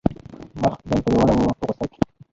[0.61, 1.99] مخ به یې ترې واړاوه په غوسه کې.